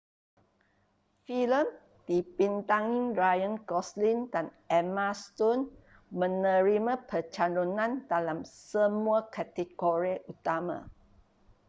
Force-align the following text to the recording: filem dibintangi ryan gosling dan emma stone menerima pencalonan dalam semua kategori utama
filem 1.29 1.67
dibintangi 2.09 3.01
ryan 3.19 3.55
gosling 3.69 4.19
dan 4.33 4.45
emma 4.79 5.09
stone 5.23 5.63
menerima 6.21 6.93
pencalonan 7.09 7.91
dalam 8.11 8.39
semua 8.67 9.19
kategori 9.35 10.13
utama 10.33 10.77